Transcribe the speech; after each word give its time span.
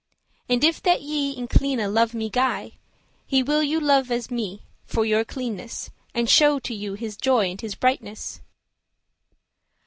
And 0.49 0.63
if 0.63 0.81
that 0.81 1.03
ye 1.03 1.33
in 1.37 1.47
cleane 1.47 1.77
love 1.93 2.15
me 2.15 2.25
gie,"* 2.27 2.31
*guide 2.31 2.71
He 3.27 3.43
will 3.43 3.61
you 3.61 3.79
love 3.79 4.09
as 4.09 4.31
me, 4.31 4.63
for 4.87 5.05
your 5.05 5.23
cleanness, 5.23 5.91
And 6.15 6.27
shew 6.27 6.59
to 6.61 6.73
you 6.73 6.95
his 6.95 7.15
joy 7.15 7.51
and 7.51 7.61
his 7.61 7.75
brightness." 7.75 8.41